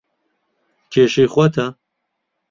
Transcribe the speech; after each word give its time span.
کێشەی 0.91 1.27
خۆتە. 1.33 1.67